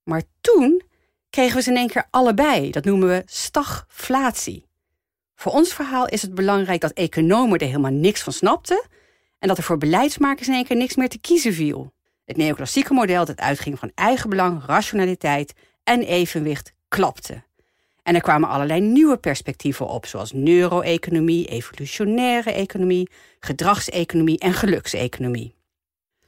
Maar 0.03 0.23
toen 0.41 0.81
kregen 1.29 1.55
we 1.55 1.61
ze 1.61 1.69
in 1.69 1.77
één 1.77 1.87
keer 1.87 2.07
allebei. 2.09 2.71
Dat 2.71 2.85
noemen 2.85 3.07
we 3.07 3.23
stagflatie. 3.25 4.64
Voor 5.35 5.51
ons 5.51 5.73
verhaal 5.73 6.07
is 6.07 6.21
het 6.21 6.35
belangrijk 6.35 6.81
dat 6.81 6.91
economen 6.91 7.59
er 7.59 7.65
helemaal 7.65 7.91
niks 7.91 8.21
van 8.21 8.33
snapten 8.33 8.87
en 9.39 9.47
dat 9.47 9.57
er 9.57 9.63
voor 9.63 9.77
beleidsmakers 9.77 10.47
in 10.47 10.53
één 10.53 10.65
keer 10.65 10.77
niks 10.77 10.95
meer 10.95 11.09
te 11.09 11.19
kiezen 11.19 11.53
viel. 11.53 11.93
Het 12.25 12.37
neoclassieke 12.37 12.93
model 12.93 13.25
dat 13.25 13.39
uitging 13.39 13.79
van 13.79 13.91
eigenbelang, 13.95 14.65
rationaliteit 14.65 15.53
en 15.83 16.01
evenwicht 16.01 16.73
klapte. 16.87 17.43
En 18.03 18.15
er 18.15 18.21
kwamen 18.21 18.49
allerlei 18.49 18.81
nieuwe 18.81 19.17
perspectieven 19.17 19.87
op, 19.87 20.05
zoals 20.05 20.31
neuro-economie, 20.31 21.47
evolutionaire 21.47 22.51
economie, 22.51 23.09
gedragseconomie 23.39 24.39
en 24.39 24.53
gelukseconomie. 24.53 25.55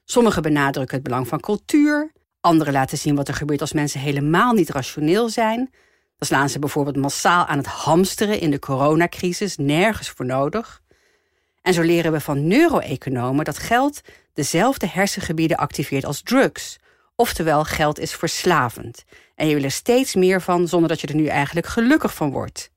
Sommigen 0.06 0.42
benadrukken 0.42 0.96
het 0.96 1.04
belang 1.04 1.28
van 1.28 1.40
cultuur, 1.40 2.12
anderen 2.42 2.74
laten 2.74 2.98
zien 2.98 3.16
wat 3.16 3.28
er 3.28 3.34
gebeurt 3.34 3.62
als 3.62 3.74
mensen 3.74 4.00
helemaal 4.00 4.54
niet 4.54 4.70
rationeel 4.70 5.30
zijn. 5.30 5.70
Dan 6.18 6.28
slaan 6.28 6.50
ze 6.50 6.60
bijvoorbeeld 6.60 6.96
massaal 6.96 7.46
aan 7.46 7.58
het 7.58 7.68
hamsteren 7.68 8.40
in 8.40 8.52
de 8.52 8.60
coronacrisis, 8.60 9.58
nergens 9.58 10.10
voor 10.10 10.26
nodig. 10.26 10.82
En 11.62 11.74
zo 11.74 11.82
leren 11.82 12.12
we 12.12 12.20
van 12.20 12.48
neuroeconomen 12.48 13.46
dat 13.46 13.58
geld 13.58 14.02
dezelfde 14.34 14.88
hersengebieden 14.88 15.58
activeert 15.58 16.06
als 16.06 16.22
drugs. 16.22 16.78
Oftewel, 17.16 17.64
geld 17.64 18.00
is 18.00 18.14
verslavend. 18.14 19.04
En 19.36 19.48
je 19.48 19.54
wil 19.54 19.64
er 19.64 19.72
steeds 19.72 20.16
meer 20.16 20.42
van 20.42 20.68
zonder 20.68 20.90
dat 20.90 21.02
je 21.02 21.08
er 21.08 21.16
nu 21.16 21.26
eigenlijk 21.26 21.68
gelukkig 21.68 22.14
van 22.14 22.32
wordt. 22.32 22.72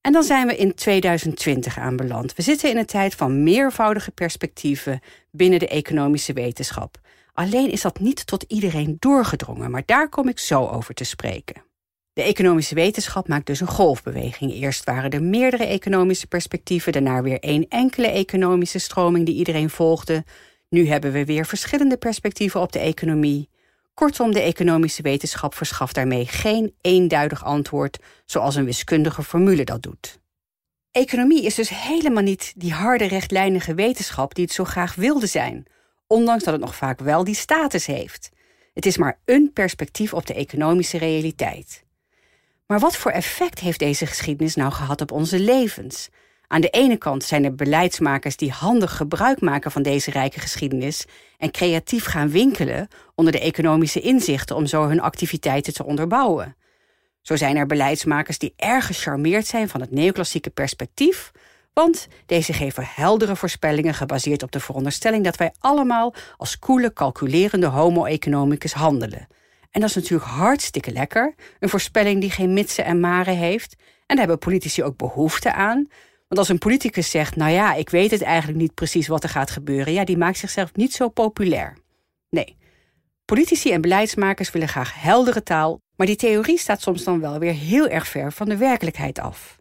En 0.00 0.12
dan 0.12 0.22
zijn 0.22 0.46
we 0.46 0.56
in 0.56 0.74
2020 0.74 1.78
aanbeland. 1.78 2.34
We 2.34 2.42
zitten 2.42 2.70
in 2.70 2.76
een 2.76 2.86
tijd 2.86 3.14
van 3.14 3.42
meervoudige 3.42 4.10
perspectieven 4.10 5.00
binnen 5.30 5.58
de 5.58 5.68
economische 5.68 6.32
wetenschap. 6.32 7.00
Alleen 7.32 7.70
is 7.70 7.80
dat 7.80 7.98
niet 7.98 8.26
tot 8.26 8.42
iedereen 8.42 8.96
doorgedrongen, 8.98 9.70
maar 9.70 9.82
daar 9.86 10.08
kom 10.08 10.28
ik 10.28 10.38
zo 10.38 10.66
over 10.66 10.94
te 10.94 11.04
spreken. 11.04 11.70
De 12.14 12.22
economische 12.22 12.74
wetenschap 12.74 13.28
maakt 13.28 13.46
dus 13.46 13.60
een 13.60 13.66
golfbeweging. 13.66 14.52
Eerst 14.52 14.84
waren 14.84 15.10
er 15.10 15.22
meerdere 15.22 15.64
economische 15.64 16.26
perspectieven, 16.26 16.92
daarna 16.92 17.22
weer 17.22 17.38
één 17.40 17.68
enkele 17.68 18.06
economische 18.06 18.78
stroming 18.78 19.26
die 19.26 19.34
iedereen 19.34 19.70
volgde. 19.70 20.24
Nu 20.68 20.88
hebben 20.88 21.12
we 21.12 21.24
weer 21.24 21.46
verschillende 21.46 21.96
perspectieven 21.96 22.60
op 22.60 22.72
de 22.72 22.78
economie. 22.78 23.48
Kortom, 23.94 24.32
de 24.32 24.40
economische 24.40 25.02
wetenschap 25.02 25.54
verschaft 25.54 25.94
daarmee 25.94 26.26
geen 26.26 26.74
eenduidig 26.80 27.44
antwoord 27.44 27.98
zoals 28.26 28.54
een 28.54 28.64
wiskundige 28.64 29.22
formule 29.22 29.64
dat 29.64 29.82
doet. 29.82 30.20
Economie 30.90 31.42
is 31.42 31.54
dus 31.54 31.68
helemaal 31.68 32.22
niet 32.22 32.52
die 32.56 32.72
harde 32.72 33.04
rechtlijnige 33.04 33.74
wetenschap 33.74 34.34
die 34.34 34.44
het 34.44 34.54
zo 34.54 34.64
graag 34.64 34.94
wilde 34.94 35.26
zijn, 35.26 35.66
ondanks 36.06 36.44
dat 36.44 36.52
het 36.52 36.62
nog 36.62 36.74
vaak 36.74 37.00
wel 37.00 37.24
die 37.24 37.34
status 37.34 37.86
heeft. 37.86 38.30
Het 38.74 38.86
is 38.86 38.96
maar 38.96 39.18
een 39.24 39.50
perspectief 39.52 40.14
op 40.14 40.26
de 40.26 40.34
economische 40.34 40.98
realiteit. 40.98 41.84
Maar 42.66 42.78
wat 42.78 42.96
voor 42.96 43.10
effect 43.10 43.58
heeft 43.58 43.78
deze 43.78 44.06
geschiedenis 44.06 44.54
nou 44.54 44.72
gehad 44.72 45.00
op 45.00 45.12
onze 45.12 45.38
levens? 45.38 46.08
Aan 46.46 46.60
de 46.60 46.70
ene 46.70 46.96
kant 46.96 47.24
zijn 47.24 47.44
er 47.44 47.54
beleidsmakers 47.54 48.36
die 48.36 48.50
handig 48.50 48.96
gebruik 48.96 49.40
maken 49.40 49.70
van 49.70 49.82
deze 49.82 50.10
rijke 50.10 50.40
geschiedenis 50.40 51.04
en 51.38 51.50
creatief 51.50 52.04
gaan 52.04 52.30
winkelen 52.30 52.88
onder 53.14 53.32
de 53.32 53.40
economische 53.40 54.00
inzichten 54.00 54.56
om 54.56 54.66
zo 54.66 54.88
hun 54.88 55.00
activiteiten 55.00 55.74
te 55.74 55.84
onderbouwen. 55.84 56.56
Zo 57.20 57.36
zijn 57.36 57.56
er 57.56 57.66
beleidsmakers 57.66 58.38
die 58.38 58.52
erg 58.56 58.86
gecharmeerd 58.86 59.46
zijn 59.46 59.68
van 59.68 59.80
het 59.80 59.90
neoclassieke 59.90 60.50
perspectief, 60.50 61.30
want 61.72 62.08
deze 62.26 62.52
geven 62.52 62.84
heldere 62.86 63.36
voorspellingen 63.36 63.94
gebaseerd 63.94 64.42
op 64.42 64.52
de 64.52 64.60
veronderstelling 64.60 65.24
dat 65.24 65.36
wij 65.36 65.52
allemaal 65.58 66.14
als 66.36 66.58
koele, 66.58 66.92
calculerende 66.92 67.66
homo 67.66 68.04
economicus 68.04 68.72
handelen. 68.72 69.28
En 69.72 69.80
dat 69.80 69.88
is 69.88 69.94
natuurlijk 69.94 70.30
hartstikke 70.30 70.92
lekker, 70.92 71.34
een 71.58 71.68
voorspelling 71.68 72.20
die 72.20 72.30
geen 72.30 72.52
mitsen 72.52 72.84
en 72.84 73.00
maren 73.00 73.36
heeft. 73.36 73.74
En 74.06 74.16
daar 74.16 74.18
hebben 74.18 74.38
politici 74.38 74.82
ook 74.82 74.96
behoefte 74.96 75.52
aan. 75.52 75.88
Want 76.28 76.38
als 76.38 76.48
een 76.48 76.58
politicus 76.58 77.10
zegt, 77.10 77.36
nou 77.36 77.50
ja, 77.50 77.74
ik 77.74 77.90
weet 77.90 78.10
het 78.10 78.22
eigenlijk 78.22 78.58
niet 78.58 78.74
precies 78.74 79.08
wat 79.08 79.22
er 79.22 79.28
gaat 79.28 79.50
gebeuren, 79.50 79.92
ja, 79.92 80.04
die 80.04 80.16
maakt 80.16 80.38
zichzelf 80.38 80.74
niet 80.74 80.92
zo 80.92 81.08
populair. 81.08 81.76
Nee, 82.30 82.56
politici 83.24 83.72
en 83.72 83.80
beleidsmakers 83.80 84.50
willen 84.50 84.68
graag 84.68 85.02
heldere 85.02 85.42
taal, 85.42 85.80
maar 85.96 86.06
die 86.06 86.16
theorie 86.16 86.58
staat 86.58 86.80
soms 86.80 87.04
dan 87.04 87.20
wel 87.20 87.38
weer 87.38 87.52
heel 87.52 87.88
erg 87.88 88.06
ver 88.06 88.32
van 88.32 88.48
de 88.48 88.56
werkelijkheid 88.56 89.18
af. 89.18 89.58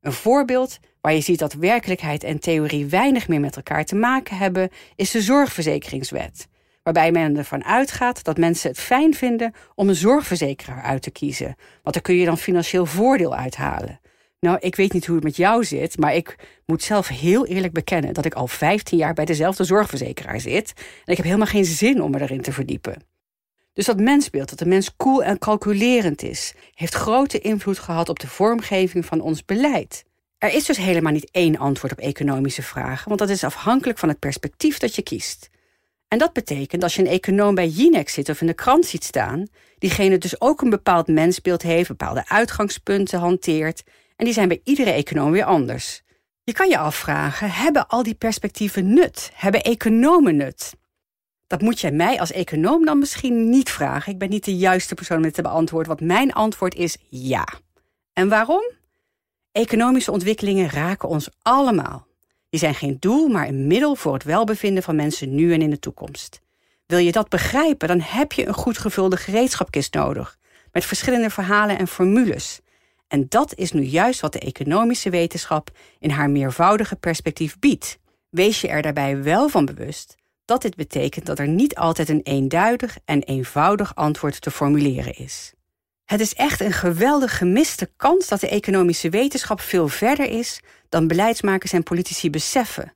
Een 0.00 0.12
voorbeeld 0.12 0.78
waar 1.00 1.14
je 1.14 1.20
ziet 1.20 1.38
dat 1.38 1.52
werkelijkheid 1.52 2.24
en 2.24 2.40
theorie 2.40 2.86
weinig 2.86 3.28
meer 3.28 3.40
met 3.40 3.56
elkaar 3.56 3.84
te 3.84 3.94
maken 3.94 4.36
hebben, 4.36 4.70
is 4.96 5.10
de 5.10 5.22
zorgverzekeringswet. 5.22 6.48
Waarbij 6.82 7.12
men 7.12 7.36
ervan 7.36 7.64
uitgaat 7.64 8.24
dat 8.24 8.38
mensen 8.38 8.70
het 8.70 8.78
fijn 8.78 9.14
vinden 9.14 9.54
om 9.74 9.88
een 9.88 9.94
zorgverzekeraar 9.94 10.82
uit 10.82 11.02
te 11.02 11.10
kiezen. 11.10 11.56
Want 11.82 11.94
daar 11.94 12.02
kun 12.02 12.14
je 12.14 12.24
dan 12.24 12.38
financieel 12.38 12.86
voordeel 12.86 13.34
uithalen. 13.34 14.00
Nou, 14.40 14.58
ik 14.60 14.76
weet 14.76 14.92
niet 14.92 15.06
hoe 15.06 15.14
het 15.14 15.24
met 15.24 15.36
jou 15.36 15.64
zit, 15.64 15.98
maar 15.98 16.14
ik 16.14 16.36
moet 16.66 16.82
zelf 16.82 17.08
heel 17.08 17.46
eerlijk 17.46 17.72
bekennen 17.72 18.14
dat 18.14 18.24
ik 18.24 18.34
al 18.34 18.46
15 18.46 18.98
jaar 18.98 19.14
bij 19.14 19.24
dezelfde 19.24 19.64
zorgverzekeraar 19.64 20.40
zit. 20.40 20.72
En 20.76 21.10
ik 21.10 21.16
heb 21.16 21.26
helemaal 21.26 21.46
geen 21.46 21.64
zin 21.64 22.02
om 22.02 22.10
me 22.10 22.20
erin 22.20 22.42
te 22.42 22.52
verdiepen. 22.52 23.02
Dus 23.72 23.84
dat 23.84 24.00
mensbeeld, 24.00 24.48
dat 24.48 24.58
de 24.58 24.66
mens 24.66 24.96
koel 24.96 25.24
en 25.24 25.38
calculerend 25.38 26.22
is, 26.22 26.54
heeft 26.74 26.94
grote 26.94 27.38
invloed 27.38 27.78
gehad 27.78 28.08
op 28.08 28.18
de 28.18 28.26
vormgeving 28.26 29.04
van 29.04 29.20
ons 29.20 29.44
beleid. 29.44 30.04
Er 30.38 30.54
is 30.54 30.64
dus 30.64 30.76
helemaal 30.76 31.12
niet 31.12 31.30
één 31.30 31.58
antwoord 31.58 31.92
op 31.92 31.98
economische 31.98 32.62
vragen, 32.62 33.08
want 33.08 33.20
dat 33.20 33.28
is 33.28 33.44
afhankelijk 33.44 33.98
van 33.98 34.08
het 34.08 34.18
perspectief 34.18 34.78
dat 34.78 34.94
je 34.94 35.02
kiest. 35.02 35.50
En 36.12 36.18
dat 36.18 36.32
betekent 36.32 36.82
als 36.82 36.94
je 36.94 37.02
een 37.02 37.08
econoom 37.08 37.54
bij 37.54 37.68
Jinex 37.68 38.12
zit 38.12 38.28
of 38.28 38.40
in 38.40 38.46
de 38.46 38.54
krant 38.54 38.86
ziet 38.86 39.04
staan, 39.04 39.46
diegene 39.78 40.18
dus 40.18 40.40
ook 40.40 40.60
een 40.60 40.70
bepaald 40.70 41.06
mensbeeld 41.06 41.62
heeft, 41.62 41.88
bepaalde 41.88 42.28
uitgangspunten 42.28 43.18
hanteert 43.18 43.82
en 44.16 44.24
die 44.24 44.34
zijn 44.34 44.48
bij 44.48 44.60
iedere 44.64 44.90
econoom 44.90 45.30
weer 45.30 45.44
anders. 45.44 46.02
Je 46.44 46.52
kan 46.52 46.68
je 46.68 46.78
afvragen, 46.78 47.50
hebben 47.50 47.86
al 47.86 48.02
die 48.02 48.14
perspectieven 48.14 48.94
nut? 48.94 49.30
Hebben 49.34 49.62
economen 49.62 50.36
nut? 50.36 50.72
Dat 51.46 51.60
moet 51.60 51.80
jij 51.80 51.92
mij 51.92 52.20
als 52.20 52.32
econoom 52.32 52.84
dan 52.84 52.98
misschien 52.98 53.48
niet 53.48 53.70
vragen. 53.70 54.12
Ik 54.12 54.18
ben 54.18 54.30
niet 54.30 54.44
de 54.44 54.56
juiste 54.56 54.94
persoon 54.94 55.16
om 55.16 55.22
dit 55.22 55.34
te 55.34 55.42
beantwoorden, 55.42 55.88
want 55.88 56.08
mijn 56.08 56.32
antwoord 56.32 56.74
is 56.74 56.96
ja. 57.08 57.48
En 58.12 58.28
waarom? 58.28 58.70
Economische 59.52 60.12
ontwikkelingen 60.12 60.70
raken 60.70 61.08
ons 61.08 61.28
allemaal. 61.42 62.06
Die 62.52 62.60
zijn 62.60 62.74
geen 62.74 62.96
doel, 63.00 63.28
maar 63.28 63.48
een 63.48 63.66
middel 63.66 63.94
voor 63.94 64.12
het 64.12 64.24
welbevinden 64.24 64.82
van 64.82 64.96
mensen 64.96 65.34
nu 65.34 65.52
en 65.52 65.62
in 65.62 65.70
de 65.70 65.78
toekomst. 65.78 66.40
Wil 66.86 66.98
je 66.98 67.12
dat 67.12 67.28
begrijpen, 67.28 67.88
dan 67.88 68.00
heb 68.00 68.32
je 68.32 68.46
een 68.46 68.54
goed 68.54 68.78
gevulde 68.78 69.16
gereedschapkist 69.16 69.94
nodig, 69.94 70.38
met 70.72 70.84
verschillende 70.84 71.30
verhalen 71.30 71.78
en 71.78 71.88
formules. 71.88 72.60
En 73.08 73.26
dat 73.28 73.54
is 73.54 73.72
nu 73.72 73.82
juist 73.82 74.20
wat 74.20 74.32
de 74.32 74.38
economische 74.38 75.10
wetenschap 75.10 75.70
in 75.98 76.10
haar 76.10 76.30
meervoudige 76.30 76.96
perspectief 76.96 77.58
biedt. 77.58 77.98
Wees 78.28 78.60
je 78.60 78.68
er 78.68 78.82
daarbij 78.82 79.22
wel 79.22 79.48
van 79.48 79.64
bewust 79.64 80.16
dat 80.44 80.62
dit 80.62 80.76
betekent 80.76 81.26
dat 81.26 81.38
er 81.38 81.48
niet 81.48 81.74
altijd 81.74 82.08
een 82.08 82.22
eenduidig 82.22 82.98
en 83.04 83.22
eenvoudig 83.22 83.94
antwoord 83.94 84.40
te 84.40 84.50
formuleren 84.50 85.14
is. 85.14 85.52
Het 86.12 86.20
is 86.20 86.34
echt 86.34 86.60
een 86.60 86.72
geweldig 86.72 87.36
gemiste 87.36 87.90
kans 87.96 88.28
dat 88.28 88.40
de 88.40 88.48
economische 88.48 89.08
wetenschap 89.08 89.60
veel 89.60 89.88
verder 89.88 90.28
is 90.28 90.60
dan 90.88 91.06
beleidsmakers 91.06 91.72
en 91.72 91.82
politici 91.82 92.30
beseffen. 92.30 92.92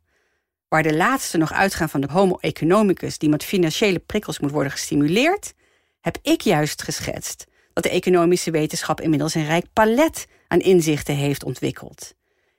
Waar 0.68 0.82
de 0.82 0.96
laatste 0.96 1.38
nog 1.38 1.52
uitgaan 1.52 1.88
van 1.88 2.00
de 2.00 2.10
homo 2.10 2.36
economicus 2.40 3.18
die 3.18 3.28
met 3.28 3.44
financiële 3.44 3.98
prikkels 3.98 4.38
moet 4.38 4.50
worden 4.50 4.72
gestimuleerd, 4.72 5.54
heb 6.00 6.18
ik 6.22 6.40
juist 6.40 6.82
geschetst 6.82 7.46
dat 7.72 7.82
de 7.84 7.90
economische 7.90 8.50
wetenschap 8.50 9.00
inmiddels 9.00 9.34
een 9.34 9.46
rijk 9.46 9.66
palet 9.72 10.26
aan 10.48 10.60
inzichten 10.60 11.14
heeft 11.14 11.44
ontwikkeld. 11.44 12.14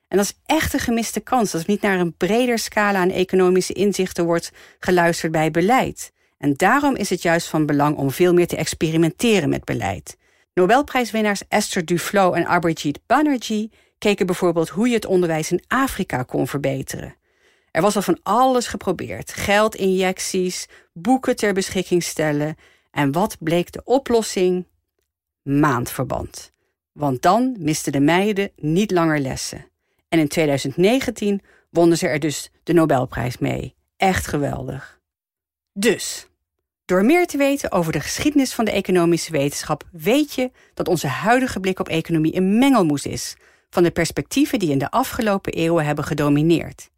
En 0.08 0.16
dat 0.16 0.26
is 0.26 0.38
echt 0.46 0.72
een 0.72 0.80
gemiste 0.80 1.20
kans 1.20 1.50
dat 1.50 1.60
er 1.60 1.68
niet 1.68 1.82
naar 1.82 2.00
een 2.00 2.16
breder 2.16 2.58
scala 2.58 2.98
aan 2.98 3.10
economische 3.10 3.72
inzichten 3.72 4.24
wordt 4.24 4.50
geluisterd 4.78 5.32
bij 5.32 5.50
beleid. 5.50 6.12
En 6.38 6.54
daarom 6.54 6.96
is 6.96 7.10
het 7.10 7.22
juist 7.22 7.46
van 7.46 7.66
belang 7.66 7.96
om 7.96 8.10
veel 8.10 8.32
meer 8.32 8.46
te 8.46 8.56
experimenteren 8.56 9.48
met 9.48 9.64
beleid. 9.64 10.16
Nobelprijswinnaars 10.58 11.42
Esther 11.48 11.84
Duflo 11.84 12.32
en 12.32 12.46
Abhijit 12.46 13.00
Banerjee 13.06 13.70
keken 13.98 14.26
bijvoorbeeld 14.26 14.68
hoe 14.68 14.88
je 14.88 14.94
het 14.94 15.06
onderwijs 15.06 15.52
in 15.52 15.62
Afrika 15.66 16.22
kon 16.22 16.46
verbeteren. 16.46 17.14
Er 17.70 17.82
was 17.82 17.96
al 17.96 18.02
van 18.02 18.18
alles 18.22 18.66
geprobeerd: 18.66 19.32
geldinjecties, 19.32 20.68
boeken 20.92 21.36
ter 21.36 21.52
beschikking 21.52 22.02
stellen. 22.02 22.56
En 22.90 23.12
wat 23.12 23.36
bleek 23.40 23.72
de 23.72 23.84
oplossing? 23.84 24.66
Maandverband. 25.42 26.52
Want 26.92 27.22
dan 27.22 27.56
misten 27.58 27.92
de 27.92 28.00
meiden 28.00 28.50
niet 28.56 28.90
langer 28.90 29.20
lessen. 29.20 29.66
En 30.08 30.18
in 30.18 30.28
2019 30.28 31.40
wonnen 31.70 31.98
ze 31.98 32.08
er 32.08 32.20
dus 32.20 32.50
de 32.62 32.72
Nobelprijs 32.72 33.38
mee. 33.38 33.74
Echt 33.96 34.26
geweldig. 34.26 35.00
Dus, 35.72 36.28
door 36.88 37.04
meer 37.04 37.26
te 37.26 37.36
weten 37.36 37.72
over 37.72 37.92
de 37.92 38.00
geschiedenis 38.00 38.54
van 38.54 38.64
de 38.64 38.70
economische 38.70 39.32
wetenschap, 39.32 39.84
weet 39.92 40.34
je 40.34 40.50
dat 40.74 40.88
onze 40.88 41.06
huidige 41.06 41.60
blik 41.60 41.80
op 41.80 41.88
economie 41.88 42.36
een 42.36 42.58
mengelmoes 42.58 43.06
is 43.06 43.36
van 43.70 43.82
de 43.82 43.90
perspectieven 43.90 44.58
die 44.58 44.70
in 44.70 44.78
de 44.78 44.90
afgelopen 44.90 45.52
eeuwen 45.52 45.84
hebben 45.84 46.04
gedomineerd. 46.04 46.90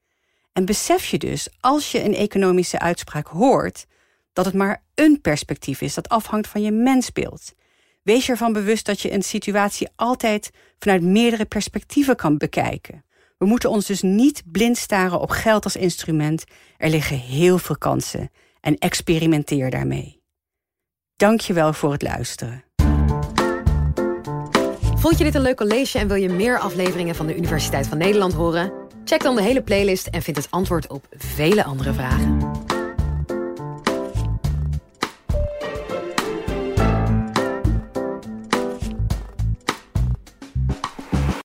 En 0.53 0.65
besef 0.65 1.07
je 1.07 1.19
dus, 1.19 1.49
als 1.61 1.93
je 1.93 2.05
een 2.05 2.15
economische 2.15 2.79
uitspraak 2.79 3.27
hoort, 3.27 3.87
dat 4.33 4.45
het 4.45 4.55
maar 4.55 4.83
een 4.95 5.21
perspectief 5.21 5.81
is 5.81 5.95
dat 5.95 6.09
afhangt 6.09 6.49
van 6.49 6.63
je 6.63 6.71
mensbeeld. 6.71 7.53
Wees 8.03 8.27
je 8.27 8.33
ervan 8.33 8.53
bewust 8.53 8.87
dat 8.87 9.01
je 9.01 9.13
een 9.13 9.23
situatie 9.23 9.89
altijd 9.97 10.51
vanuit 10.79 11.03
meerdere 11.03 11.45
perspectieven 11.45 12.17
kan 12.17 12.39
bekijken. 12.39 13.05
We 13.39 13.47
moeten 13.47 13.71
ons 13.71 13.87
dus 13.87 14.03
niet 14.03 14.43
blind 14.47 14.77
staren 14.77 15.21
op 15.21 15.31
geld 15.31 15.65
als 15.65 15.77
instrument. 15.77 16.45
Er 16.77 16.91
liggen 16.91 17.19
heel 17.19 17.59
veel 17.59 17.79
kansen 17.79 18.31
en 18.61 18.79
experimenteer 18.79 19.71
daarmee. 19.71 20.23
Dank 21.17 21.41
je 21.41 21.53
wel 21.53 21.73
voor 21.73 21.93
het 21.93 22.03
luisteren. 22.03 22.65
Vond 24.97 25.19
je 25.19 25.25
dit 25.25 25.35
een 25.35 25.43
leuk 25.43 25.57
college 25.57 25.99
en 25.99 26.09
wil 26.09 26.17
je 26.17 26.29
meer 26.29 26.59
afleveringen 26.59 27.15
van 27.15 27.27
de 27.27 27.37
Universiteit 27.37 27.87
van 27.87 27.99
Nederland 27.99 28.33
horen? 28.33 28.73
Check 29.05 29.23
dan 29.23 29.37
de 29.37 29.43
hele 29.43 29.63
playlist 29.63 30.07
en 30.07 30.23
vind 30.23 30.37
het 30.37 30.51
antwoord 30.51 30.87
op 30.87 31.07
vele 31.17 31.65
andere 31.65 31.93
vragen. 31.93 32.39